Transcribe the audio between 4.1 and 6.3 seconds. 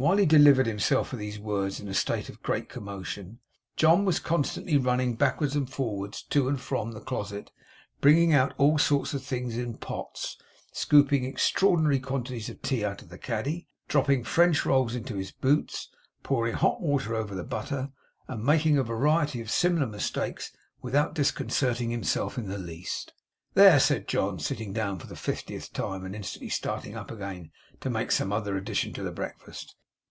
constantly running backwards and forwards